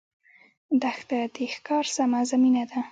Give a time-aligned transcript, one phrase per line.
[0.81, 2.79] دښته د ښکار سمه زمینه ده.